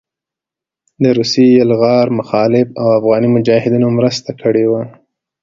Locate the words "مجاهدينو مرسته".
3.35-4.29